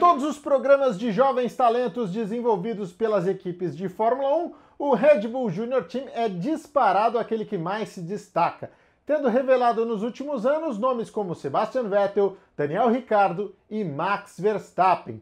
todos 0.00 0.24
os 0.24 0.38
programas 0.38 0.98
de 0.98 1.12
jovens 1.12 1.54
talentos 1.54 2.10
desenvolvidos 2.10 2.90
pelas 2.90 3.26
equipes 3.26 3.76
de 3.76 3.86
Fórmula 3.86 4.34
1, 4.34 4.52
o 4.78 4.94
Red 4.94 5.28
Bull 5.28 5.50
Junior 5.50 5.84
Team 5.84 6.06
é 6.14 6.26
disparado 6.26 7.18
aquele 7.18 7.44
que 7.44 7.58
mais 7.58 7.90
se 7.90 8.00
destaca, 8.00 8.70
tendo 9.04 9.28
revelado 9.28 9.84
nos 9.84 10.02
últimos 10.02 10.46
anos 10.46 10.78
nomes 10.78 11.10
como 11.10 11.34
Sebastian 11.34 11.82
Vettel, 11.82 12.38
Daniel 12.56 12.88
Ricciardo 12.88 13.54
e 13.68 13.84
Max 13.84 14.40
Verstappen. 14.40 15.20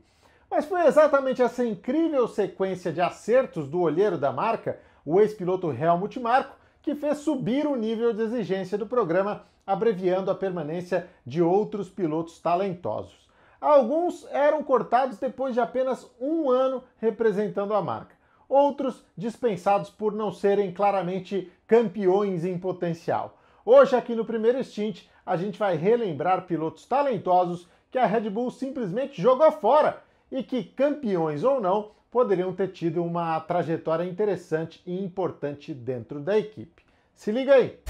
Mas 0.49 0.65
foi 0.65 0.87
exatamente 0.87 1.43
essa 1.43 1.65
incrível 1.65 2.29
sequência 2.29 2.93
de 2.93 3.01
acertos 3.01 3.67
do 3.67 3.81
olheiro 3.81 4.17
da 4.17 4.31
marca, 4.31 4.79
o 5.05 5.21
ex-piloto 5.21 5.73
Helmut 5.73 6.21
Marko, 6.21 6.57
que 6.83 6.95
fez 6.95 7.19
subir 7.19 7.67
o 7.67 7.75
nível 7.75 8.13
de 8.13 8.23
exigência 8.23 8.79
do 8.79 8.87
programa, 8.87 9.43
abreviando 9.67 10.31
a 10.31 10.37
permanência 10.37 11.09
de 11.27 11.43
outros 11.43 11.89
pilotos 11.89 12.39
talentosos. 12.39 13.28
Alguns 13.61 14.27
eram 14.31 14.63
cortados 14.63 15.19
depois 15.19 15.55
de 15.55 15.61
apenas 15.61 16.09
um 16.21 16.49
ano 16.49 16.83
representando 16.99 17.75
a 17.75 17.83
marca. 17.83 18.17
Outros 18.49 19.05
dispensados 19.17 19.91
por 19.91 20.13
não 20.13 20.33
serem 20.33 20.73
claramente 20.73 21.53
campeões 21.67 22.45
em 22.45 22.59
potencial. 22.59 23.37
Hoje, 23.65 23.95
aqui 23.95 24.15
no 24.15 24.25
primeiro 24.25 24.63
stint, 24.65 25.03
a 25.27 25.37
gente 25.37 25.59
vai 25.59 25.77
relembrar 25.77 26.47
pilotos 26.47 26.87
talentosos 26.87 27.69
que 27.91 27.99
a 27.99 28.07
Red 28.07 28.31
Bull 28.31 28.51
simplesmente 28.51 29.21
jogou 29.21 29.51
fora 29.53 30.03
e 30.31 30.43
que, 30.43 30.65
campeões 30.65 31.45
ou 31.45 31.61
não, 31.61 31.91
poderiam 32.11 32.53
ter 32.55 32.69
tido 32.69 33.03
uma 33.03 33.39
trajetória 33.41 34.05
interessante 34.05 34.81
e 34.87 35.03
importante 35.03 35.75
dentro 35.75 36.21
da 36.21 36.39
equipe. 36.39 36.83
Se 37.15 37.31
liga 37.31 37.55
aí! 37.55 37.88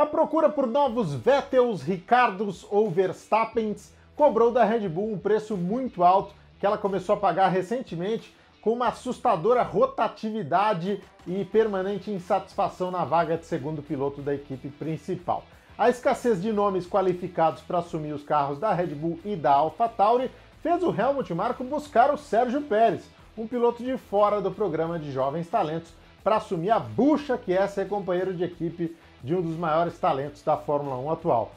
A 0.00 0.06
procura 0.06 0.48
por 0.48 0.66
novos 0.66 1.12
Vettels, 1.12 1.82
Ricardos 1.82 2.66
ou 2.70 2.90
Verstappens 2.90 3.92
cobrou 4.16 4.50
da 4.50 4.64
Red 4.64 4.88
Bull 4.88 5.12
um 5.12 5.18
preço 5.18 5.58
muito 5.58 6.02
alto 6.02 6.34
que 6.58 6.64
ela 6.64 6.78
começou 6.78 7.16
a 7.16 7.18
pagar 7.18 7.48
recentemente 7.48 8.34
com 8.62 8.72
uma 8.72 8.88
assustadora 8.88 9.62
rotatividade 9.62 11.02
e 11.26 11.44
permanente 11.44 12.10
insatisfação 12.10 12.90
na 12.90 13.04
vaga 13.04 13.36
de 13.36 13.44
segundo 13.44 13.82
piloto 13.82 14.22
da 14.22 14.34
equipe 14.34 14.70
principal. 14.70 15.44
A 15.76 15.90
escassez 15.90 16.40
de 16.40 16.50
nomes 16.50 16.86
qualificados 16.86 17.60
para 17.60 17.80
assumir 17.80 18.14
os 18.14 18.22
carros 18.22 18.58
da 18.58 18.72
Red 18.72 18.94
Bull 18.94 19.20
e 19.22 19.36
da 19.36 19.52
AlphaTauri 19.52 20.30
fez 20.62 20.82
o 20.82 20.98
Helmut 20.98 21.34
Marko 21.34 21.62
buscar 21.62 22.10
o 22.10 22.16
Sérgio 22.16 22.62
Pérez, 22.62 23.04
um 23.36 23.46
piloto 23.46 23.84
de 23.84 23.98
fora 23.98 24.40
do 24.40 24.50
programa 24.50 24.98
de 24.98 25.12
jovens 25.12 25.46
talentos, 25.46 25.92
para 26.24 26.36
assumir 26.36 26.70
a 26.70 26.78
bucha 26.78 27.36
que 27.36 27.52
é 27.52 27.66
ser 27.66 27.86
companheiro 27.86 28.32
de 28.32 28.44
equipe 28.44 28.96
de 29.22 29.34
um 29.34 29.42
dos 29.42 29.56
maiores 29.56 29.98
talentos 29.98 30.42
da 30.42 30.56
Fórmula 30.56 30.98
1 30.98 31.10
atual. 31.10 31.52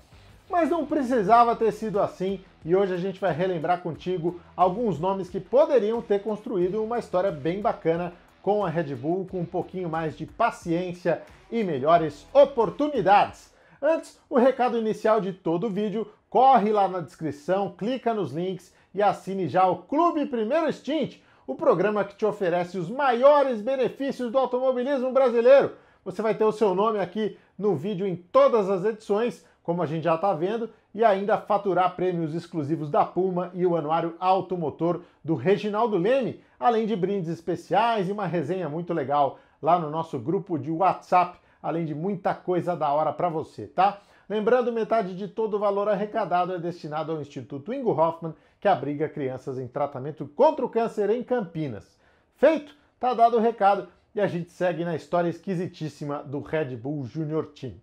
Mas 0.49 0.69
não 0.69 0.85
precisava 0.85 1.55
ter 1.55 1.71
sido 1.71 1.99
assim 1.99 2.39
e 2.65 2.75
hoje 2.75 2.93
a 2.93 2.97
gente 2.97 3.19
vai 3.19 3.33
relembrar 3.33 3.81
contigo 3.81 4.39
alguns 4.55 4.99
nomes 4.99 5.29
que 5.29 5.39
poderiam 5.39 6.01
ter 6.01 6.21
construído 6.21 6.81
uma 6.81 6.99
história 6.99 7.31
bem 7.31 7.61
bacana 7.61 8.13
com 8.41 8.65
a 8.65 8.69
Red 8.69 8.95
Bull, 8.95 9.27
com 9.29 9.41
um 9.41 9.45
pouquinho 9.45 9.89
mais 9.89 10.17
de 10.17 10.25
paciência 10.25 11.21
e 11.51 11.63
melhores 11.63 12.25
oportunidades. 12.33 13.53
Antes, 13.81 14.19
o 14.29 14.37
recado 14.37 14.77
inicial 14.77 15.19
de 15.19 15.33
todo 15.33 15.67
o 15.67 15.69
vídeo, 15.69 16.07
corre 16.29 16.71
lá 16.71 16.87
na 16.87 16.99
descrição, 16.99 17.73
clica 17.77 18.13
nos 18.13 18.31
links 18.31 18.73
e 18.93 19.01
assine 19.01 19.47
já 19.47 19.67
o 19.67 19.77
Clube 19.77 20.25
Primeiro 20.25 20.71
Stint, 20.71 21.17
o 21.45 21.55
programa 21.55 22.05
que 22.05 22.15
te 22.15 22.25
oferece 22.25 22.77
os 22.77 22.89
maiores 22.89 23.61
benefícios 23.61 24.31
do 24.31 24.37
automobilismo 24.37 25.11
brasileiro. 25.11 25.73
Você 26.05 26.21
vai 26.21 26.33
ter 26.33 26.45
o 26.45 26.51
seu 26.51 26.73
nome 26.73 26.99
aqui 26.99 27.37
no 27.57 27.75
vídeo 27.75 28.05
em 28.05 28.15
todas 28.15 28.69
as 28.69 28.83
edições, 28.85 29.45
como 29.61 29.81
a 29.81 29.85
gente 29.85 30.03
já 30.03 30.15
está 30.15 30.33
vendo, 30.33 30.69
e 30.93 31.03
ainda 31.03 31.37
faturar 31.37 31.95
prêmios 31.95 32.35
exclusivos 32.35 32.89
da 32.89 33.05
Puma 33.05 33.49
e 33.53 33.65
o 33.65 33.75
anuário 33.75 34.15
automotor 34.19 35.01
do 35.23 35.35
Reginaldo 35.35 35.97
Leme, 35.97 36.41
além 36.59 36.85
de 36.85 36.95
brindes 36.95 37.29
especiais 37.29 38.09
e 38.09 38.11
uma 38.11 38.27
resenha 38.27 38.69
muito 38.69 38.93
legal 38.93 39.39
lá 39.61 39.79
no 39.79 39.89
nosso 39.89 40.19
grupo 40.19 40.59
de 40.59 40.69
WhatsApp, 40.69 41.39
além 41.61 41.85
de 41.85 41.95
muita 41.95 42.35
coisa 42.35 42.75
da 42.75 42.91
hora 42.91 43.13
para 43.13 43.29
você, 43.29 43.65
tá? 43.65 44.01
Lembrando, 44.29 44.71
metade 44.71 45.15
de 45.15 45.27
todo 45.27 45.55
o 45.55 45.59
valor 45.59 45.89
arrecadado 45.89 46.53
é 46.53 46.59
destinado 46.59 47.11
ao 47.11 47.21
Instituto 47.21 47.73
Ingo 47.73 47.91
Hoffman, 47.91 48.33
que 48.59 48.67
abriga 48.67 49.09
crianças 49.09 49.59
em 49.59 49.67
tratamento 49.67 50.25
contra 50.27 50.65
o 50.65 50.69
câncer 50.69 51.09
em 51.09 51.23
Campinas. 51.23 51.99
Feito? 52.35 52.75
Tá 52.99 53.13
dado 53.13 53.37
o 53.37 53.39
recado 53.39 53.87
e 54.15 54.21
a 54.21 54.27
gente 54.27 54.51
segue 54.51 54.85
na 54.85 54.95
história 54.95 55.29
esquisitíssima 55.29 56.23
do 56.23 56.39
Red 56.39 56.75
Bull 56.75 57.05
Junior 57.05 57.47
Team. 57.47 57.73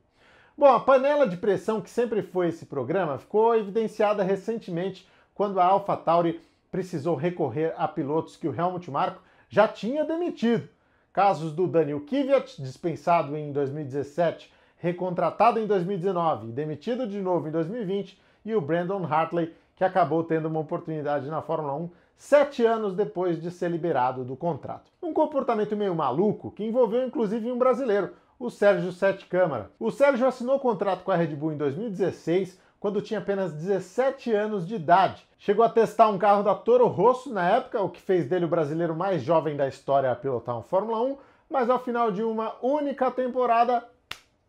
Bom, 0.57 0.67
a 0.67 0.79
panela 0.79 1.27
de 1.27 1.37
pressão 1.37 1.81
que 1.81 1.91
sempre 1.91 2.23
foi 2.23 2.49
esse 2.49 2.67
programa 2.67 3.19
ficou 3.19 3.55
evidenciada 3.57 4.23
recentemente 4.23 5.09
quando 5.35 5.59
a 5.59 5.65
AlphaTauri 5.65 6.41
precisou 6.71 7.17
recorrer 7.17 7.75
a 7.77 7.89
pilotos 7.89 8.37
que 8.37 8.47
o 8.47 8.55
Helmut 8.55 8.91
Marko 8.91 9.23
já 9.49 9.67
tinha 9.67 10.05
demitido. 10.05 10.69
Casos 11.13 11.53
do 11.53 11.67
Daniel 11.67 12.01
Kvyat, 12.03 12.63
dispensado 12.63 13.37
em 13.37 13.51
2017, 13.53 14.53
recontratado 14.77 15.59
em 15.59 15.67
2019 15.67 16.49
e 16.49 16.53
demitido 16.53 17.07
de 17.07 17.21
novo 17.21 17.49
em 17.49 17.51
2020, 17.51 18.21
e 18.45 18.55
o 18.55 18.61
Brandon 18.61 19.05
Hartley, 19.05 19.53
que 19.75 19.83
acabou 19.83 20.23
tendo 20.23 20.47
uma 20.47 20.61
oportunidade 20.61 21.29
na 21.29 21.43
Fórmula 21.43 21.75
1 21.75 21.91
sete 22.21 22.67
anos 22.67 22.95
depois 22.95 23.41
de 23.41 23.51
ser 23.51 23.71
liberado 23.71 24.23
do 24.25 24.37
contrato. 24.37 24.93
Um 25.03 25.11
comportamento 25.11 25.75
meio 25.75 25.95
maluco 25.95 26.51
que 26.51 26.63
envolveu 26.63 27.03
inclusive 27.03 27.51
um 27.51 27.57
brasileiro, 27.57 28.13
o 28.39 28.51
Sérgio 28.51 28.93
Sete 28.93 29.25
Câmara. 29.25 29.71
O 29.81 29.91
Sérgio 29.91 30.27
assinou 30.27 30.57
o 30.57 30.61
contrato 30.61 31.03
com 31.03 31.11
a 31.11 31.17
Red 31.17 31.35
Bull 31.35 31.55
em 31.55 31.57
2016, 31.57 32.61
quando 32.79 33.01
tinha 33.01 33.21
apenas 33.21 33.55
17 33.55 34.35
anos 34.35 34.69
de 34.69 34.75
idade. 34.75 35.27
Chegou 35.39 35.65
a 35.65 35.69
testar 35.71 36.09
um 36.09 36.19
carro 36.19 36.43
da 36.43 36.55
Toro 36.55 36.87
Rosso 36.89 37.33
na 37.33 37.49
época, 37.49 37.81
o 37.81 37.89
que 37.89 38.03
fez 38.03 38.27
dele 38.27 38.45
o 38.45 38.49
brasileiro 38.49 38.95
mais 38.95 39.23
jovem 39.23 39.57
da 39.57 39.67
história 39.67 40.13
a 40.13 40.15
pilotar 40.15 40.59
um 40.59 40.63
Fórmula 40.63 41.01
1, 41.01 41.17
mas 41.49 41.71
ao 41.71 41.83
final 41.83 42.13
de 42.13 42.23
uma 42.23 42.55
única 42.61 43.11
temporada 43.11 43.83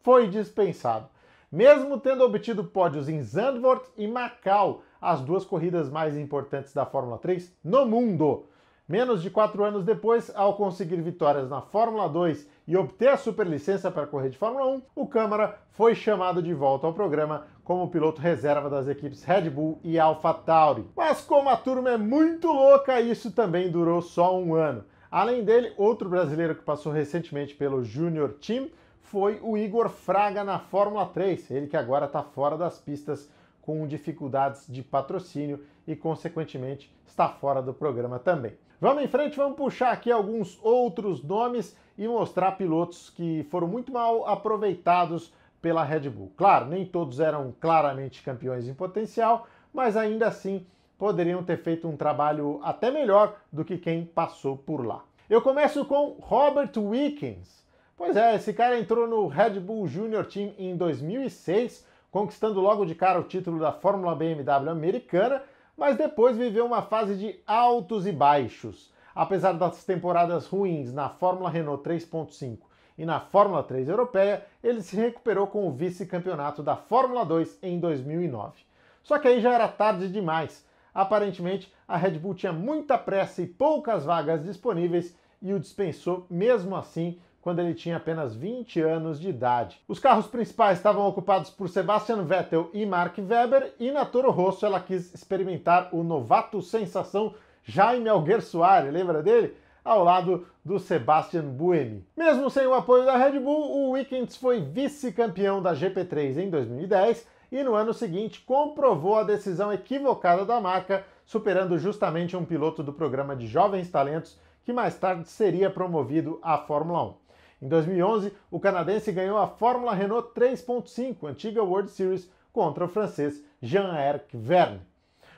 foi 0.04 0.28
dispensado. 0.28 1.08
Mesmo 1.50 1.98
tendo 1.98 2.26
obtido 2.26 2.66
pódios 2.66 3.08
em 3.08 3.24
Zandvoort 3.24 3.86
e 3.98 4.08
Macau, 4.08 4.84
as 5.02 5.22
duas 5.22 5.44
corridas 5.44 5.90
mais 5.90 6.16
importantes 6.16 6.74
da 6.74 6.86
Fórmula 6.86 7.18
3 7.18 7.52
no 7.64 7.86
mundo. 7.86 8.46
Menos 8.88 9.22
de 9.22 9.30
quatro 9.30 9.64
anos 9.64 9.86
depois, 9.86 10.32
ao 10.36 10.56
conseguir 10.56 11.02
vitórias 11.02 11.50
na 11.50 11.62
Fórmula 11.62 12.10
2 12.10 12.46
e 12.68 12.76
obter 12.76 13.08
a 13.08 13.18
superlicença 13.18 13.90
para 13.90 14.06
correr 14.06 14.30
de 14.30 14.38
Fórmula 14.38 14.68
1, 14.68 14.82
o 14.96 15.08
Câmara 15.08 15.58
foi 15.72 15.96
chamado 15.96 16.44
de 16.44 16.54
volta 16.54 16.86
ao 16.86 16.94
programa 16.94 17.48
como 17.64 17.90
piloto 17.90 18.22
reserva 18.22 18.70
das 18.70 18.90
equipes 18.90 19.24
Red 19.24 19.50
Bull 19.50 19.80
e 19.82 19.98
AlphaTauri. 19.98 20.90
Mas 20.96 21.22
como 21.22 21.48
a 21.48 21.56
turma 21.56 21.92
é 21.92 21.98
muito 21.98 22.48
louca, 22.48 23.00
isso 23.00 23.32
também 23.32 23.72
durou 23.72 24.02
só 24.02 24.38
um 24.38 24.56
ano. 24.56 24.84
Além 25.10 25.44
dele, 25.44 25.74
outro 25.78 26.10
brasileiro 26.10 26.56
que 26.56 26.64
passou 26.64 26.92
recentemente 26.92 27.56
pelo 27.56 27.84
Junior 27.84 28.34
Team 28.46 28.68
foi 29.00 29.40
o 29.42 29.58
Igor 29.58 29.90
Fraga 29.90 30.44
na 30.44 30.60
Fórmula 30.60 31.06
3, 31.06 31.52
ele 31.52 31.68
que 31.68 31.78
agora 31.78 32.08
está 32.08 32.24
fora 32.24 32.58
das 32.58 32.80
pistas 32.80 33.30
com 33.62 33.88
dificuldades 33.88 34.66
de 34.68 34.82
patrocínio 34.82 35.64
e, 35.88 35.96
consequentemente, 35.96 36.94
está 37.06 37.30
fora 37.30 37.62
do 37.62 37.74
programa 37.74 38.20
também. 38.20 38.54
Vamos 38.80 39.04
em 39.04 39.08
frente, 39.08 39.38
vamos 39.38 39.58
puxar 39.58 39.92
aqui 39.92 40.12
alguns 40.12 40.60
outros 40.64 41.24
nomes 41.24 41.78
e 41.98 42.08
mostrar 42.08 42.54
pilotos 42.54 43.12
que 43.12 43.46
foram 43.52 43.68
muito 43.68 43.92
mal 43.92 44.28
aproveitados 44.28 45.32
pela 45.62 45.84
Red 45.84 46.10
Bull. 46.10 46.32
Claro, 46.36 46.66
nem 46.66 46.86
todos 46.86 47.20
eram 47.20 47.54
claramente 47.60 48.24
campeões 48.24 48.68
em 48.68 48.74
potencial, 48.74 49.48
mas 49.72 49.96
ainda 49.96 50.28
assim 50.28 50.66
poderiam 50.98 51.44
ter 51.44 51.58
feito 51.58 51.88
um 51.88 51.96
trabalho 51.96 52.60
até 52.64 52.90
melhor 52.90 53.36
do 53.52 53.64
que 53.64 53.78
quem 53.78 54.06
passou 54.06 54.58
por 54.58 54.86
lá. 54.86 55.04
Eu 55.30 55.42
começo 55.42 55.86
com 55.86 56.18
Robert 56.20 56.72
Wickens. 56.76 57.64
Pois 57.96 58.16
é, 58.16 58.36
esse 58.36 58.52
cara 58.52 58.80
entrou 58.80 59.08
no 59.08 59.28
Red 59.28 59.60
Bull 59.60 59.88
Junior 59.88 60.26
Team 60.26 60.54
em 60.58 60.76
2006 60.76 61.86
conquistando 62.12 62.60
logo 62.60 62.86
de 62.86 62.94
cara 62.94 63.20
o 63.20 63.24
título 63.24 63.60
da 63.60 63.72
Fórmula 63.72 64.14
BMW 64.14 64.70
americana, 64.70 65.42
mas 65.78 65.98
depois 65.98 66.38
viveu 66.38 66.66
uma 66.66 66.82
fase 66.82 67.16
de 67.16 67.40
altos 67.48 68.06
e 68.06 68.12
baixos. 68.12 68.92
Apesar 69.16 69.54
das 69.54 69.84
temporadas 69.84 70.46
ruins 70.46 70.94
na 70.94 71.10
Fórmula 71.10 71.50
Renault 71.50 71.84
3.5 71.90 72.60
e 72.98 73.06
na 73.06 73.20
Fórmula 73.20 73.64
3 73.64 73.88
europeia, 73.88 74.46
ele 74.64 74.82
se 74.82 74.96
recuperou 74.96 75.48
com 75.48 75.68
o 75.68 75.72
vice-campeonato 75.72 76.62
da 76.62 76.76
Fórmula 76.76 77.26
2 77.26 77.60
em 77.64 77.80
2009. 77.80 78.62
Só 79.02 79.18
que 79.18 79.28
aí 79.28 79.42
já 79.42 79.54
era 79.54 79.68
tarde 79.68 80.10
demais. 80.10 80.66
Aparentemente, 80.94 81.74
a 81.88 81.98
Red 81.98 82.20
Bull 82.20 82.36
tinha 82.36 82.54
muita 82.54 82.98
pressa 82.98 83.42
e 83.42 83.48
poucas 83.48 84.06
vagas 84.06 84.44
disponíveis 84.44 85.18
e 85.42 85.54
o 85.54 85.60
dispensou 85.60 86.26
mesmo 86.30 86.76
assim 86.76 87.20
quando 87.42 87.60
ele 87.60 87.74
tinha 87.74 87.98
apenas 87.98 88.36
20 88.36 88.80
anos 88.82 89.20
de 89.20 89.30
idade. 89.30 89.82
Os 89.88 90.00
carros 90.00 90.28
principais 90.28 90.78
estavam 90.78 91.08
ocupados 91.08 91.50
por 91.50 91.68
Sebastian 91.68 92.24
Vettel 92.24 92.70
e 92.74 92.86
Mark 92.86 93.18
Webber, 93.18 93.74
e 93.80 93.92
na 93.92 94.06
Toro 94.06 94.32
Rosso 94.32 94.66
ela 94.66 94.80
quis 94.80 95.14
experimentar 95.14 95.90
o 95.92 96.04
novato 96.04 96.62
sensação 96.62 97.34
Jaime 97.64 98.10
Alguersuari, 98.10 98.90
lembra 98.90 99.22
dele? 99.22 99.56
Ao 99.84 100.04
lado 100.04 100.46
do 100.64 100.78
Sebastian 100.78 101.46
Buemi. 101.46 102.06
Mesmo 102.16 102.50
sem 102.52 102.68
o 102.68 102.74
apoio 102.74 103.04
da 103.04 103.18
Red 103.18 103.40
Bull, 103.40 103.72
o 103.72 103.92
Wickens 103.92 104.36
foi 104.36 104.62
vice-campeão 104.62 105.62
da 105.62 105.74
GP3 105.74 106.38
em 106.38 106.50
2010 106.52 107.28
e 107.52 107.64
no 107.64 107.74
ano 107.74 107.94
seguinte 107.94 108.42
comprovou 108.42 109.16
a 109.18 109.24
decisão 109.24 109.74
equivocada 109.74 110.46
da 110.46 110.62
marca, 110.62 111.04
superando 111.26 111.80
justamente 111.80 112.38
um 112.38 112.46
piloto 112.46 112.84
do 112.84 112.94
programa 112.94 113.36
de 113.36 113.48
Jovens 113.48 113.90
Talentos 113.90 114.40
que 114.64 114.72
mais 114.72 114.98
tarde 114.98 115.28
seria 115.28 115.70
promovido 115.70 116.40
à 116.42 116.58
Fórmula 116.58 117.04
1. 117.04 117.14
Em 117.62 117.68
2011, 117.68 118.34
o 118.50 118.60
canadense 118.60 119.12
ganhou 119.12 119.38
a 119.38 119.46
Fórmula 119.46 119.94
Renault 119.94 120.30
3.5, 120.34 121.30
antiga 121.30 121.62
World 121.62 121.92
Series, 121.92 122.28
contra 122.52 122.86
o 122.86 122.88
francês 122.88 123.44
Jean-Eric 123.62 124.36
Verne. 124.36 124.82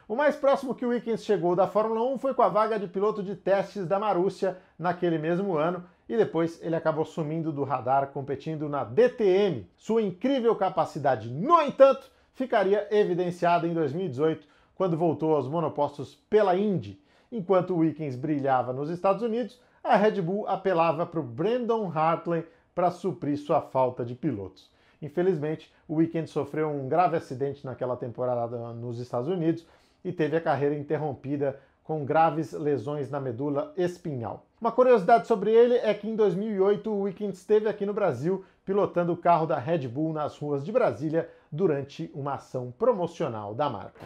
O 0.07 0.15
mais 0.15 0.35
próximo 0.35 0.73
que 0.73 0.85
o 0.85 0.89
Wickens 0.89 1.25
chegou 1.25 1.53
da 1.53 1.67
Fórmula 1.67 2.01
1 2.13 2.17
foi 2.19 2.33
com 2.33 2.41
a 2.41 2.47
vaga 2.47 2.79
de 2.79 2.87
piloto 2.87 3.21
de 3.21 3.35
testes 3.35 3.85
da 3.85 3.99
Marúcia 3.99 4.57
naquele 4.79 5.17
mesmo 5.17 5.57
ano 5.57 5.83
e 6.07 6.15
depois 6.15 6.61
ele 6.61 6.75
acabou 6.75 7.03
sumindo 7.03 7.51
do 7.51 7.65
radar 7.65 8.07
competindo 8.07 8.69
na 8.69 8.85
DTM. 8.85 9.69
Sua 9.75 10.01
incrível 10.01 10.55
capacidade, 10.55 11.29
no 11.29 11.61
entanto, 11.61 12.09
ficaria 12.33 12.87
evidenciada 12.89 13.67
em 13.67 13.73
2018 13.73 14.47
quando 14.75 14.97
voltou 14.97 15.35
aos 15.35 15.47
monopostos 15.47 16.15
pela 16.29 16.55
Indy. 16.55 17.01
Enquanto 17.29 17.73
o 17.73 17.79
Wickens 17.79 18.15
brilhava 18.15 18.71
nos 18.71 18.89
Estados 18.89 19.21
Unidos, 19.23 19.59
a 19.83 19.97
Red 19.97 20.21
Bull 20.21 20.47
apelava 20.47 21.06
para 21.06 21.19
o 21.19 21.24
Brandon 21.24 21.91
Hartley 21.94 22.45
para 22.74 22.89
suprir 22.89 23.38
sua 23.38 23.62
falta 23.62 24.06
de 24.06 24.15
pilotos. 24.15 24.71
Infelizmente, 25.01 25.71
o 25.88 25.95
Weekend 25.95 26.30
sofreu 26.30 26.69
um 26.69 26.88
grave 26.88 27.18
acidente 27.18 27.65
naquela 27.65 27.97
temporada 27.97 28.57
nos 28.74 29.00
Estados 29.00 29.27
Unidos 29.27 29.65
e 30.03 30.13
teve 30.13 30.38
a 30.38 30.41
carreira 30.41 30.75
interrompida 30.75 31.59
com 31.83 32.06
graves 32.06 32.53
lesões 32.53 33.09
na 33.09 33.19
medula 33.19 33.74
espinhal. 33.75 34.45
Uma 34.62 34.71
curiosidade 34.71 35.27
sobre 35.27 35.51
ele 35.51 35.75
é 35.75 35.94
que 35.94 36.07
em 36.07 36.15
2008 36.15 36.89
o 36.89 37.01
Weekend 37.01 37.35
esteve 37.35 37.68
aqui 37.68 37.85
no 37.85 37.94
Brasil 37.94 38.45
pilotando 38.63 39.12
o 39.12 39.18
carro 39.18 39.45
da 39.45 39.59
Red 39.59 39.89
Bull 39.89 40.13
nas 40.13 40.38
ruas 40.38 40.63
de 40.63 40.71
Brasília 40.71 41.30
durante 41.51 42.09
uma 42.13 42.35
ação 42.35 42.74
promocional 42.80 43.53
da 43.53 43.69
marca. 43.69 44.00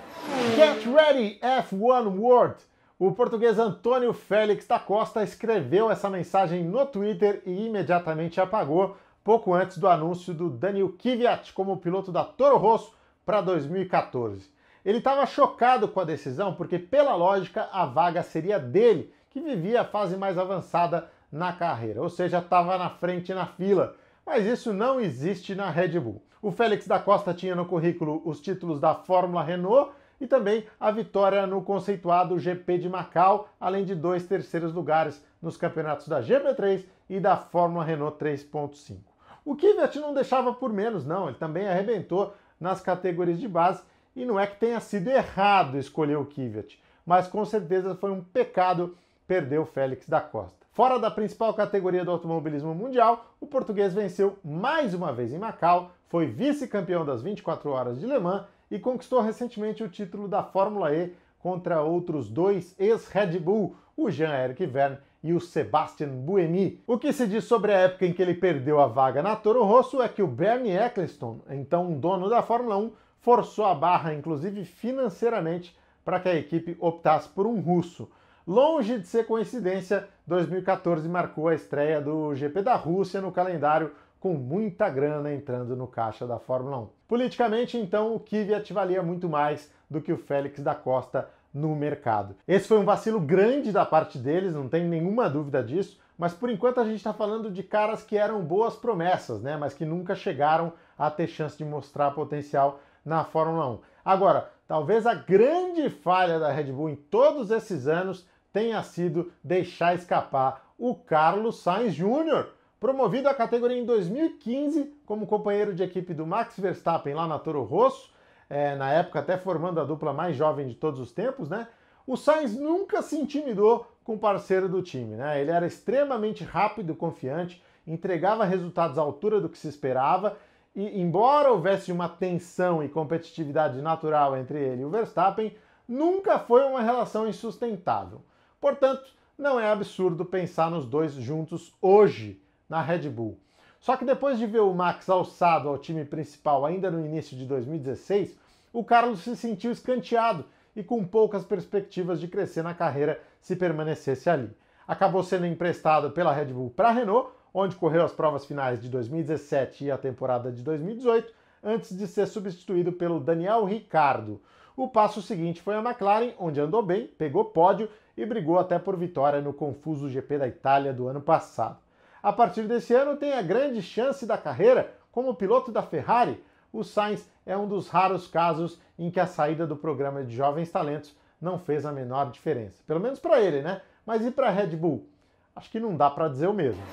Get 0.55 0.83
ready 0.87 1.39
F1 1.39 2.19
World! 2.19 2.57
O 2.99 3.11
português 3.11 3.59
Antônio 3.59 4.11
Félix 4.11 4.65
da 4.65 4.79
Costa 4.79 5.21
escreveu 5.21 5.91
essa 5.91 6.09
mensagem 6.09 6.63
no 6.63 6.83
Twitter 6.83 7.43
e 7.45 7.67
imediatamente 7.67 8.41
apagou, 8.41 8.97
pouco 9.23 9.53
antes 9.53 9.77
do 9.77 9.87
anúncio 9.87 10.33
do 10.33 10.49
Daniel 10.49 10.91
Kvyat 10.97 11.53
como 11.53 11.77
piloto 11.77 12.11
da 12.11 12.23
Toro 12.23 12.57
Rosso 12.57 12.95
para 13.23 13.39
2014. 13.41 14.51
Ele 14.83 14.97
estava 14.97 15.27
chocado 15.27 15.87
com 15.87 15.99
a 15.99 16.05
decisão 16.05 16.55
porque, 16.55 16.79
pela 16.79 17.13
lógica, 17.13 17.69
a 17.71 17.85
vaga 17.85 18.23
seria 18.23 18.57
dele, 18.57 19.13
que 19.29 19.39
vivia 19.39 19.81
a 19.81 19.85
fase 19.85 20.17
mais 20.17 20.35
avançada 20.35 21.07
na 21.31 21.53
carreira, 21.53 22.01
ou 22.01 22.09
seja, 22.09 22.39
estava 22.39 22.79
na 22.79 22.89
frente 22.89 23.31
na 23.31 23.45
fila. 23.45 23.95
Mas 24.25 24.43
isso 24.43 24.73
não 24.73 24.99
existe 24.99 25.53
na 25.53 25.69
Red 25.69 25.99
Bull. 25.99 26.23
O 26.41 26.49
Félix 26.49 26.87
da 26.87 26.97
Costa 26.97 27.31
tinha 27.31 27.55
no 27.55 27.67
currículo 27.67 28.23
os 28.25 28.41
títulos 28.41 28.79
da 28.79 28.95
Fórmula 28.95 29.43
Renault 29.43 29.91
e 30.19 30.27
também 30.27 30.65
a 30.79 30.91
vitória 30.91 31.45
no 31.45 31.61
conceituado 31.61 32.39
GP 32.39 32.77
de 32.79 32.89
Macau, 32.89 33.49
além 33.59 33.85
de 33.85 33.95
dois 33.95 34.25
terceiros 34.25 34.73
lugares 34.73 35.23
nos 35.41 35.57
campeonatos 35.57 36.07
da 36.07 36.21
GP3 36.21 36.85
e 37.09 37.19
da 37.19 37.37
Fórmula 37.37 37.83
Renault 37.83 38.17
3.5. 38.23 38.97
O 39.45 39.55
Kvyat 39.55 39.97
não 39.99 40.13
deixava 40.13 40.53
por 40.53 40.73
menos, 40.73 41.05
não, 41.05 41.27
ele 41.27 41.37
também 41.37 41.67
arrebentou 41.67 42.33
nas 42.59 42.81
categorias 42.81 43.39
de 43.39 43.47
base 43.47 43.81
e 44.15 44.25
não 44.25 44.39
é 44.39 44.47
que 44.47 44.59
tenha 44.59 44.79
sido 44.79 45.07
errado 45.07 45.77
escolher 45.77 46.17
o 46.17 46.25
Kvyat, 46.25 46.81
mas 47.05 47.27
com 47.27 47.45
certeza 47.45 47.95
foi 47.95 48.11
um 48.11 48.21
pecado 48.21 48.97
perder 49.27 49.59
o 49.59 49.65
Félix 49.65 50.09
da 50.09 50.19
Costa. 50.19 50.57
Fora 50.71 50.99
da 50.99 51.09
principal 51.09 51.53
categoria 51.53 52.05
do 52.05 52.11
automobilismo 52.11 52.75
mundial, 52.75 53.25
o 53.39 53.47
português 53.47 53.93
venceu 53.93 54.37
mais 54.43 54.93
uma 54.93 55.11
vez 55.11 55.33
em 55.33 55.39
Macau, 55.39 55.91
foi 56.07 56.27
vice-campeão 56.27 57.05
das 57.05 57.21
24 57.21 57.69
horas 57.69 57.99
de 57.99 58.05
Le 58.05 58.19
Mans 58.19 58.45
e 58.69 58.79
conquistou 58.79 59.21
recentemente 59.21 59.83
o 59.83 59.89
título 59.89 60.27
da 60.27 60.43
Fórmula 60.43 60.93
E 60.93 61.13
contra 61.39 61.81
outros 61.81 62.29
dois 62.29 62.75
ex-Red 62.77 63.39
Bull, 63.39 63.75
o 63.95 64.09
Jean-Eric 64.09 64.65
Verne 64.65 64.97
e 65.23 65.33
o 65.33 65.39
Sebastian 65.39 66.09
Buemi. 66.09 66.81
O 66.85 66.97
que 66.97 67.11
se 67.11 67.27
diz 67.27 67.43
sobre 67.43 67.71
a 67.73 67.79
época 67.79 68.05
em 68.05 68.13
que 68.13 68.21
ele 68.21 68.33
perdeu 68.33 68.79
a 68.79 68.87
vaga 68.87 69.21
na 69.21 69.35
Toro 69.35 69.63
Rosso 69.63 70.01
é 70.01 70.07
que 70.07 70.21
o 70.21 70.27
Bernie 70.27 70.77
Ecclestone, 70.77 71.41
então 71.49 71.93
dono 71.93 72.29
da 72.29 72.41
Fórmula 72.41 72.77
1, 72.77 72.91
forçou 73.19 73.65
a 73.65 73.75
barra, 73.75 74.13
inclusive 74.13 74.63
financeiramente, 74.63 75.77
para 76.05 76.19
que 76.19 76.29
a 76.29 76.35
equipe 76.35 76.77
optasse 76.79 77.27
por 77.27 77.45
um 77.45 77.59
russo. 77.59 78.09
Longe 78.45 78.99
de 78.99 79.07
ser 79.07 79.25
coincidência, 79.25 80.07
2014 80.25 81.09
marcou 81.09 81.49
a 81.49 81.55
estreia 81.55 81.99
do 81.99 82.33
GP 82.33 82.61
da 82.61 82.75
Rússia 82.75 83.19
no 83.19 83.31
calendário 83.31 83.91
com 84.19 84.33
muita 84.33 84.89
grana 84.89 85.33
entrando 85.33 85.75
no 85.75 85.87
caixa 85.87 86.25
da 86.25 86.39
Fórmula 86.39 86.79
1. 86.79 86.89
Politicamente, 87.07 87.77
então, 87.77 88.15
o 88.15 88.19
Kvyat 88.19 88.73
valia 88.73 89.03
muito 89.03 89.29
mais 89.29 89.71
do 89.89 90.01
que 90.01 90.11
o 90.11 90.17
Félix 90.17 90.59
da 90.59 90.75
Costa 90.75 91.29
no 91.53 91.75
mercado. 91.75 92.35
Esse 92.47 92.67
foi 92.67 92.77
um 92.77 92.85
vacilo 92.85 93.19
grande 93.19 93.71
da 93.71 93.85
parte 93.85 94.17
deles, 94.17 94.53
não 94.53 94.67
tem 94.67 94.85
nenhuma 94.85 95.29
dúvida 95.29 95.63
disso, 95.63 95.99
mas 96.17 96.33
por 96.33 96.49
enquanto 96.49 96.79
a 96.79 96.83
gente 96.83 96.97
está 96.97 97.13
falando 97.13 97.51
de 97.51 97.63
caras 97.63 98.03
que 98.03 98.17
eram 98.17 98.43
boas 98.43 98.75
promessas, 98.75 99.41
né? 99.41 99.55
Mas 99.55 99.73
que 99.73 99.85
nunca 99.85 100.15
chegaram 100.15 100.73
a 100.97 101.09
ter 101.11 101.27
chance 101.27 101.57
de 101.57 101.63
mostrar 101.63 102.11
potencial 102.11 102.79
na 103.05 103.23
Fórmula 103.23 103.69
1. 103.69 103.79
Agora, 104.03 104.49
talvez 104.67 105.05
a 105.05 105.13
grande 105.13 105.89
falha 105.89 106.39
da 106.39 106.51
Red 106.51 106.71
Bull 106.71 106.89
em 106.89 106.95
todos 106.95 107.51
esses 107.51 107.87
anos 107.87 108.27
tenha 108.51 108.81
sido 108.81 109.31
deixar 109.43 109.93
escapar 109.93 110.71
o 110.77 110.95
Carlos 110.95 111.61
Sainz 111.61 111.93
Jr., 111.93 112.47
Promovido 112.79 113.27
à 113.27 113.33
categoria 113.33 113.77
em 113.77 113.85
2015 113.85 114.93
como 115.03 115.25
companheiro 115.25 115.73
de 115.73 115.81
equipe 115.81 116.13
do 116.13 116.27
Max 116.27 116.59
Verstappen 116.59 117.15
lá 117.15 117.27
na 117.27 117.39
Toro 117.39 117.63
Rosso, 117.63 118.11
é, 118.47 118.75
na 118.75 118.91
época 118.91 119.19
até 119.19 119.35
formando 119.35 119.79
a 119.79 119.83
dupla 119.83 120.13
mais 120.13 120.35
jovem 120.35 120.67
de 120.67 120.75
todos 120.75 120.99
os 120.99 121.11
tempos, 121.11 121.49
né? 121.49 121.67
O 122.05 122.15
Sainz 122.15 122.55
nunca 122.55 123.01
se 123.01 123.17
intimidou 123.17 123.91
com 124.03 124.13
o 124.13 124.19
parceiro 124.19 124.69
do 124.69 124.83
time, 124.83 125.15
né? 125.15 125.41
Ele 125.41 125.49
era 125.49 125.65
extremamente 125.65 126.43
rápido 126.43 126.93
e 126.93 126.95
confiante, 126.95 127.63
entregava 127.85 128.45
resultados 128.45 128.99
à 128.99 129.01
altura 129.01 129.41
do 129.41 129.49
que 129.49 129.57
se 129.57 129.67
esperava 129.67 130.37
e, 130.75 131.01
embora 131.01 131.51
houvesse 131.51 131.91
uma 131.91 132.07
tensão 132.07 132.83
e 132.83 132.87
competitividade 132.87 133.81
natural 133.81 134.37
entre 134.37 134.59
ele 134.59 134.83
e 134.83 134.85
o 134.85 134.89
Verstappen, 134.91 135.57
nunca 135.87 136.37
foi 136.37 136.63
uma 136.63 136.81
relação 136.81 137.27
insustentável. 137.27 138.21
Portanto, 138.61 139.11
não 139.35 139.59
é 139.59 139.67
absurdo 139.67 140.23
pensar 140.23 140.69
nos 140.69 140.85
dois 140.85 141.13
juntos 141.13 141.73
hoje 141.81 142.39
na 142.69 142.81
Red 142.81 143.09
Bull. 143.09 143.37
Só 143.79 143.95
que 143.95 144.05
depois 144.05 144.37
de 144.37 144.45
ver 144.45 144.61
o 144.61 144.73
Max 144.73 145.09
alçado 145.09 145.69
ao 145.69 145.77
time 145.77 146.03
principal 146.03 146.65
ainda 146.65 146.89
no 146.89 147.05
início 147.05 147.37
de 147.37 147.45
2016, 147.45 148.37
o 148.73 148.83
Carlos 148.83 149.21
se 149.21 149.35
sentiu 149.35 149.71
escanteado 149.71 150.45
e 150.75 150.83
com 150.83 151.03
poucas 151.03 151.43
perspectivas 151.43 152.19
de 152.19 152.27
crescer 152.27 152.63
na 152.63 152.73
carreira 152.73 153.19
se 153.39 153.55
permanecesse 153.55 154.29
ali. 154.29 154.55
Acabou 154.87 155.23
sendo 155.23 155.45
emprestado 155.45 156.11
pela 156.11 156.33
Red 156.33 156.45
Bull 156.45 156.69
para 156.69 156.89
a 156.89 156.91
Renault, 156.91 157.31
onde 157.53 157.75
correu 157.75 158.03
as 158.03 158.13
provas 158.13 158.45
finais 158.45 158.81
de 158.81 158.89
2017 158.89 159.85
e 159.85 159.91
a 159.91 159.97
temporada 159.97 160.51
de 160.51 160.61
2018, 160.61 161.33
antes 161.63 161.97
de 161.97 162.07
ser 162.07 162.27
substituído 162.27 162.91
pelo 162.93 163.19
Daniel 163.19 163.65
Ricardo. 163.65 164.41
O 164.75 164.87
passo 164.87 165.21
seguinte 165.21 165.61
foi 165.61 165.75
a 165.75 165.81
McLaren, 165.81 166.33
onde 166.37 166.61
andou 166.61 166.83
bem, 166.83 167.07
pegou 167.07 167.45
pódio 167.45 167.89
e 168.15 168.25
brigou 168.25 168.59
até 168.59 168.77
por 168.77 168.95
vitória 168.95 169.41
no 169.41 169.53
confuso 169.53 170.07
GP 170.07 170.37
da 170.37 170.47
Itália 170.47 170.93
do 170.93 171.07
ano 171.07 171.21
passado. 171.21 171.79
A 172.27 172.33
partir 172.33 172.63
desse 172.63 172.93
ano, 172.93 173.15
tem 173.15 173.31
a 173.31 173.41
grande 173.41 173.81
chance 173.81 174.25
da 174.25 174.37
carreira 174.37 174.93
como 175.13 175.33
piloto 175.33 175.71
da 175.71 175.81
Ferrari. 175.81 176.43
O 176.73 176.83
Sainz 176.83 177.25
é 177.45 177.55
um 177.55 177.69
dos 177.69 177.87
raros 177.87 178.27
casos 178.27 178.77
em 178.99 179.09
que 179.09 179.17
a 179.17 179.25
saída 179.25 179.65
do 179.65 179.77
programa 179.77 180.25
de 180.25 180.35
jovens 180.35 180.69
talentos 180.69 181.15
não 181.39 181.57
fez 181.57 181.85
a 181.85 181.91
menor 181.93 182.29
diferença. 182.29 182.83
Pelo 182.85 182.99
menos 182.99 183.17
para 183.17 183.39
ele, 183.39 183.61
né? 183.61 183.79
Mas 184.05 184.25
e 184.25 184.29
para 184.29 184.49
a 184.49 184.51
Red 184.51 184.75
Bull? 184.75 185.07
Acho 185.55 185.71
que 185.71 185.79
não 185.79 185.95
dá 185.95 186.09
para 186.09 186.27
dizer 186.27 186.49
o 186.49 186.53
mesmo. 186.53 186.83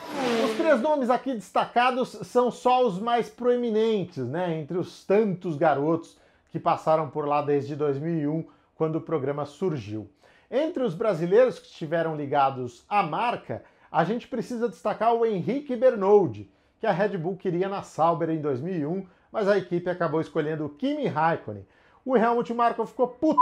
Os 0.45 0.57
três 0.57 0.81
nomes 0.81 1.11
aqui 1.11 1.35
destacados 1.35 2.11
são 2.11 2.49
só 2.49 2.87
os 2.87 3.01
mais 3.01 3.29
proeminentes, 3.29 4.25
né? 4.25 4.57
Entre 4.57 4.79
os 4.79 5.05
tantos 5.05 5.57
garotos 5.57 6.17
que 6.53 6.61
passaram 6.61 7.11
por 7.11 7.27
lá 7.27 7.43
desde 7.43 7.75
2001, 7.75 8.47
quando 8.77 8.97
o 8.99 9.01
programa 9.01 9.45
surgiu. 9.47 10.09
Entre 10.49 10.85
os 10.85 10.95
brasileiros 10.95 11.59
que 11.59 11.67
estiveram 11.67 12.15
ligados 12.15 12.85
à 12.89 13.03
marca, 13.03 13.65
a 13.95 14.03
gente 14.03 14.27
precisa 14.27 14.69
destacar 14.69 15.15
o 15.15 15.25
Henrique 15.25 15.77
Bernoldi, 15.77 16.51
que 16.81 16.87
a 16.87 16.91
Red 16.91 17.17
Bull 17.17 17.37
queria 17.37 17.69
na 17.69 17.81
Sauber 17.81 18.29
em 18.29 18.41
2001, 18.41 19.07
mas 19.31 19.47
a 19.47 19.57
equipe 19.57 19.89
acabou 19.89 20.21
escolhendo 20.21 20.67
o 20.67 20.69
Kimi 20.69 21.07
Raikkonen. 21.07 21.65
O 22.05 22.17
Helmut 22.17 22.53
Marko 22.53 22.85
ficou 22.87 23.07
puto 23.07 23.39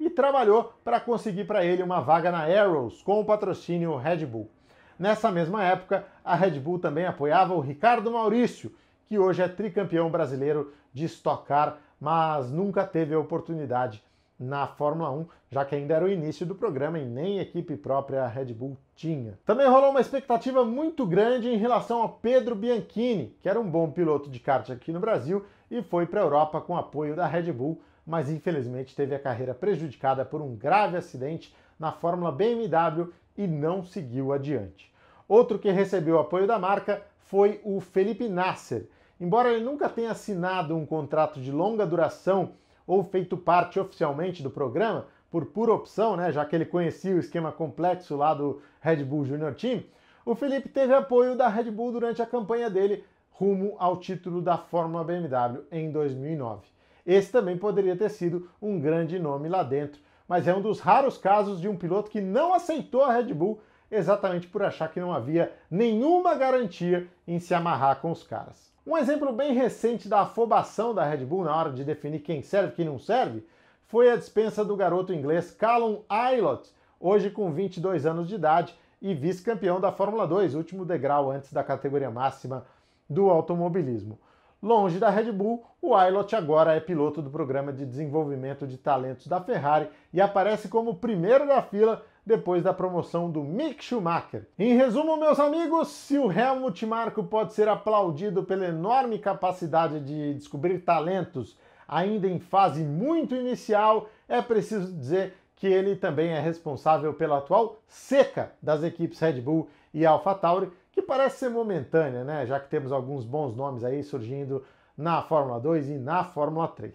e 0.00 0.10
trabalhou 0.10 0.72
para 0.82 0.98
conseguir 0.98 1.44
para 1.44 1.64
ele 1.64 1.80
uma 1.80 2.00
vaga 2.00 2.32
na 2.32 2.42
Arrows 2.42 3.02
com 3.02 3.20
o 3.20 3.24
patrocínio 3.24 3.96
Red 3.96 4.26
Bull. 4.26 4.50
Nessa 4.98 5.30
mesma 5.30 5.62
época, 5.62 6.04
a 6.24 6.34
Red 6.34 6.58
Bull 6.58 6.80
também 6.80 7.06
apoiava 7.06 7.54
o 7.54 7.60
Ricardo 7.60 8.10
Maurício, 8.10 8.74
que 9.06 9.16
hoje 9.16 9.42
é 9.42 9.48
tricampeão 9.48 10.10
brasileiro 10.10 10.72
de 10.92 11.04
Stock 11.04 11.46
Car, 11.46 11.78
mas 12.00 12.50
nunca 12.50 12.84
teve 12.84 13.14
a 13.14 13.20
oportunidade 13.20 14.02
na 14.38 14.66
Fórmula 14.66 15.10
1, 15.10 15.26
já 15.50 15.64
que 15.64 15.74
ainda 15.74 15.94
era 15.94 16.04
o 16.04 16.08
início 16.08 16.46
do 16.46 16.54
programa 16.54 16.98
e 16.98 17.04
nem 17.04 17.40
equipe 17.40 17.76
própria 17.76 18.22
a 18.22 18.28
Red 18.28 18.52
Bull 18.54 18.76
tinha. 18.94 19.38
Também 19.44 19.66
rolou 19.66 19.90
uma 19.90 20.00
expectativa 20.00 20.64
muito 20.64 21.04
grande 21.04 21.48
em 21.48 21.56
relação 21.56 22.02
a 22.02 22.08
Pedro 22.08 22.54
Bianchini, 22.54 23.36
que 23.40 23.48
era 23.48 23.58
um 23.58 23.68
bom 23.68 23.90
piloto 23.90 24.30
de 24.30 24.38
kart 24.38 24.70
aqui 24.70 24.92
no 24.92 25.00
Brasil 25.00 25.44
e 25.70 25.82
foi 25.82 26.06
para 26.06 26.20
a 26.20 26.24
Europa 26.24 26.60
com 26.60 26.76
apoio 26.76 27.16
da 27.16 27.26
Red 27.26 27.52
Bull, 27.52 27.80
mas 28.06 28.30
infelizmente 28.30 28.94
teve 28.94 29.14
a 29.14 29.18
carreira 29.18 29.54
prejudicada 29.54 30.24
por 30.24 30.40
um 30.40 30.54
grave 30.54 30.96
acidente 30.96 31.54
na 31.78 31.92
Fórmula 31.92 32.30
BMW 32.30 33.12
e 33.36 33.46
não 33.46 33.84
seguiu 33.84 34.32
adiante. 34.32 34.92
Outro 35.28 35.58
que 35.58 35.70
recebeu 35.70 36.18
apoio 36.18 36.46
da 36.46 36.58
marca 36.58 37.02
foi 37.20 37.60
o 37.62 37.80
Felipe 37.80 38.28
Nasser. 38.28 38.88
Embora 39.20 39.52
ele 39.52 39.64
nunca 39.64 39.88
tenha 39.88 40.12
assinado 40.12 40.76
um 40.76 40.86
contrato 40.86 41.40
de 41.40 41.52
longa 41.52 41.84
duração 41.86 42.52
ou 42.88 43.04
feito 43.04 43.36
parte 43.36 43.78
oficialmente 43.78 44.42
do 44.42 44.50
programa, 44.50 45.06
por 45.30 45.44
pura 45.44 45.74
opção, 45.74 46.16
né, 46.16 46.32
já 46.32 46.44
que 46.46 46.56
ele 46.56 46.64
conhecia 46.64 47.14
o 47.14 47.18
esquema 47.18 47.52
complexo 47.52 48.16
lá 48.16 48.32
do 48.32 48.62
Red 48.80 49.04
Bull 49.04 49.26
Junior 49.26 49.54
Team, 49.54 49.84
o 50.24 50.34
Felipe 50.34 50.70
teve 50.70 50.94
apoio 50.94 51.36
da 51.36 51.48
Red 51.48 51.70
Bull 51.70 51.92
durante 51.92 52.22
a 52.22 52.26
campanha 52.26 52.70
dele 52.70 53.04
rumo 53.30 53.76
ao 53.78 53.98
título 53.98 54.40
da 54.40 54.56
Fórmula 54.56 55.04
BMW 55.04 55.64
em 55.70 55.90
2009. 55.92 56.66
Esse 57.06 57.30
também 57.30 57.56
poderia 57.56 57.96
ter 57.96 58.08
sido 58.08 58.48
um 58.60 58.80
grande 58.80 59.18
nome 59.18 59.48
lá 59.48 59.62
dentro, 59.62 60.00
mas 60.26 60.48
é 60.48 60.54
um 60.54 60.60
dos 60.60 60.80
raros 60.80 61.18
casos 61.18 61.60
de 61.60 61.68
um 61.68 61.76
piloto 61.76 62.10
que 62.10 62.20
não 62.20 62.54
aceitou 62.54 63.02
a 63.02 63.12
Red 63.12 63.32
Bull 63.34 63.60
exatamente 63.90 64.46
por 64.46 64.62
achar 64.62 64.88
que 64.90 65.00
não 65.00 65.12
havia 65.12 65.52
nenhuma 65.70 66.34
garantia 66.34 67.06
em 67.26 67.38
se 67.38 67.54
amarrar 67.54 68.00
com 68.00 68.10
os 68.10 68.22
caras. 68.22 68.67
Um 68.88 68.96
exemplo 68.96 69.30
bem 69.34 69.52
recente 69.52 70.08
da 70.08 70.22
afobação 70.22 70.94
da 70.94 71.04
Red 71.04 71.18
Bull 71.18 71.44
na 71.44 71.54
hora 71.54 71.70
de 71.70 71.84
definir 71.84 72.20
quem 72.20 72.40
serve 72.40 72.72
e 72.72 72.76
quem 72.76 72.86
não 72.86 72.98
serve 72.98 73.46
foi 73.86 74.10
a 74.10 74.16
dispensa 74.16 74.64
do 74.64 74.74
garoto 74.74 75.12
inglês 75.12 75.50
Callum 75.50 76.00
Aylott, 76.08 76.72
hoje 76.98 77.28
com 77.28 77.52
22 77.52 78.06
anos 78.06 78.26
de 78.26 78.36
idade 78.36 78.74
e 79.02 79.12
vice-campeão 79.12 79.78
da 79.78 79.92
Fórmula 79.92 80.26
2, 80.26 80.54
último 80.54 80.86
degrau 80.86 81.30
antes 81.30 81.52
da 81.52 81.62
categoria 81.62 82.10
máxima 82.10 82.64
do 83.10 83.28
automobilismo. 83.28 84.18
Longe 84.62 84.98
da 84.98 85.10
Red 85.10 85.32
Bull, 85.32 85.62
o 85.82 85.94
Aylott 85.94 86.34
agora 86.34 86.72
é 86.72 86.80
piloto 86.80 87.20
do 87.20 87.28
programa 87.28 87.74
de 87.74 87.84
desenvolvimento 87.84 88.66
de 88.66 88.78
talentos 88.78 89.26
da 89.26 89.38
Ferrari 89.38 89.90
e 90.14 90.18
aparece 90.18 90.66
como 90.66 90.94
primeiro 90.94 91.46
da 91.46 91.60
fila 91.60 92.02
depois 92.28 92.62
da 92.62 92.74
promoção 92.74 93.30
do 93.30 93.42
Mick 93.42 93.82
Schumacher. 93.82 94.46
Em 94.58 94.76
resumo, 94.76 95.16
meus 95.16 95.40
amigos, 95.40 95.88
se 95.88 96.18
o 96.18 96.30
Helmut 96.30 96.84
Marko 96.84 97.24
pode 97.24 97.54
ser 97.54 97.68
aplaudido 97.68 98.44
pela 98.44 98.66
enorme 98.66 99.18
capacidade 99.18 99.98
de 100.00 100.34
descobrir 100.34 100.80
talentos 100.80 101.56
ainda 101.88 102.28
em 102.28 102.38
fase 102.38 102.84
muito 102.84 103.34
inicial, 103.34 104.10
é 104.28 104.42
preciso 104.42 104.92
dizer 104.92 105.38
que 105.56 105.66
ele 105.66 105.96
também 105.96 106.28
é 106.28 106.38
responsável 106.38 107.14
pela 107.14 107.38
atual 107.38 107.78
seca 107.86 108.52
das 108.62 108.82
equipes 108.82 109.18
Red 109.18 109.40
Bull 109.40 109.66
e 109.94 110.04
AlphaTauri, 110.04 110.70
que 110.92 111.00
parece 111.00 111.38
ser 111.38 111.48
momentânea, 111.48 112.24
né? 112.24 112.44
Já 112.44 112.60
que 112.60 112.68
temos 112.68 112.92
alguns 112.92 113.24
bons 113.24 113.56
nomes 113.56 113.82
aí 113.82 114.02
surgindo 114.02 114.62
na 114.94 115.22
Fórmula 115.22 115.58
2 115.58 115.88
e 115.88 115.98
na 115.98 116.24
Fórmula 116.24 116.68
3. 116.68 116.94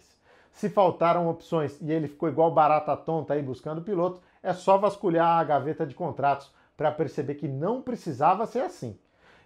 Se 0.52 0.70
faltaram 0.70 1.28
opções 1.28 1.82
e 1.82 1.92
ele 1.92 2.08
ficou 2.08 2.30
igual 2.30 2.52
barata 2.52 2.96
tonta 2.96 3.34
aí 3.34 3.42
buscando 3.42 3.82
piloto, 3.82 4.22
é 4.44 4.54
só 4.54 4.78
vasculhar 4.78 5.40
a 5.40 5.44
gaveta 5.44 5.88
de 5.88 5.96
contratos 5.96 6.52
para 6.76 6.92
perceber 6.92 7.36
que 7.36 7.48
não 7.48 7.82
precisava 7.82 8.46
ser 8.46 8.60
assim. 8.60 9.00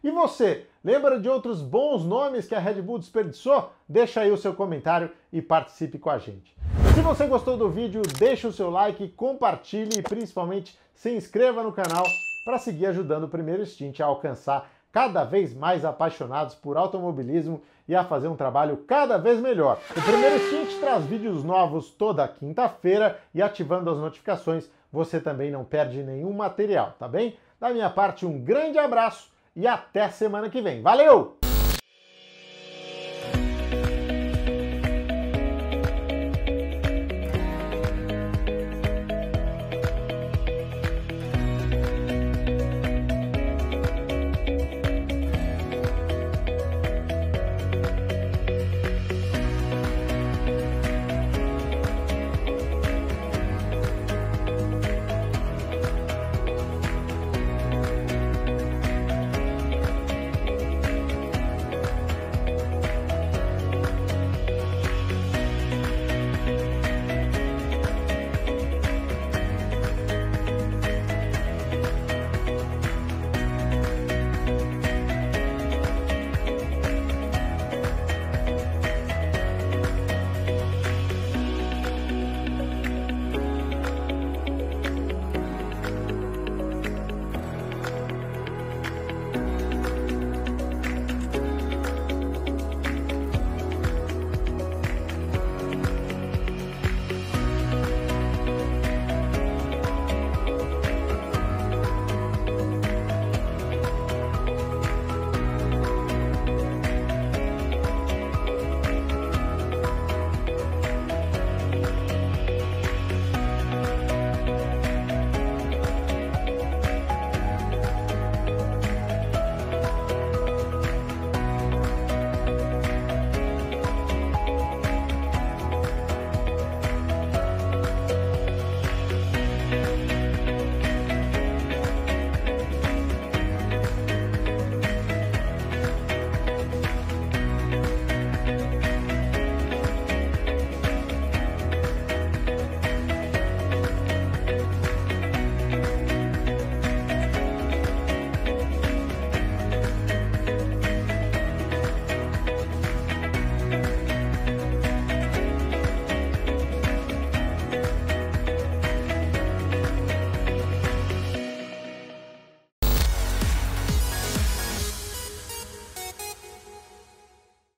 E 0.04 0.12
você, 0.12 0.66
lembra 0.84 1.20
de 1.20 1.30
outros 1.30 1.62
bons 1.62 2.04
nomes 2.04 2.48
que 2.48 2.56
a 2.56 2.60
Red 2.60 2.82
Bull 2.82 3.00
desperdiçou? 3.00 3.72
Deixa 3.88 4.22
aí 4.22 4.32
o 4.32 4.38
seu 4.38 4.54
comentário 4.54 5.12
e 5.32 5.42
participe 5.42 5.98
com 5.98 6.10
a 6.10 6.18
gente. 6.18 6.56
Se 6.94 7.02
você 7.02 7.28
gostou 7.28 7.58
do 7.58 7.70
vídeo, 7.70 8.02
deixa 8.18 8.48
o 8.48 8.54
seu 8.54 8.70
like, 8.70 9.10
compartilhe 9.10 10.00
e 10.00 10.02
principalmente 10.02 10.78
se 10.94 11.12
inscreva 11.12 11.62
no 11.62 11.72
canal 11.72 12.06
para 12.46 12.58
seguir 12.58 12.88
ajudando 12.88 13.26
o 13.26 13.30
Primeiro 13.30 13.66
Stint 13.66 14.00
a 14.00 14.06
alcançar 14.06 14.70
cada 14.92 15.24
vez 15.24 15.54
mais 15.54 15.86
apaixonados 15.86 16.56
por 16.56 16.78
automobilismo 16.78 17.62
e 17.88 17.96
a 17.96 18.04
fazer 18.04 18.28
um 18.28 18.36
trabalho 18.36 18.78
cada 18.88 19.18
vez 19.18 19.40
melhor. 19.40 19.80
O 19.96 20.02
Primeiro 20.02 20.40
Stint 20.40 20.80
traz 20.80 21.06
vídeos 21.06 21.44
novos 21.44 21.92
toda 21.92 22.28
quinta-feira 22.28 23.20
e 23.34 23.42
ativando 23.42 23.90
as 23.90 23.98
notificações 23.98 24.70
você 24.92 25.20
também 25.20 25.52
não 25.52 25.64
perde 25.64 26.04
nenhum 26.04 26.34
material, 26.34 26.96
tá 27.00 27.08
bem? 27.08 27.38
Da 27.60 27.70
minha 27.70 27.90
parte, 27.90 28.26
um 28.26 28.40
grande 28.40 28.78
abraço 28.78 29.32
e 29.56 29.66
até 29.66 30.10
semana 30.10 30.50
que 30.50 30.62
vem. 30.62 30.82
Valeu! 30.82 31.47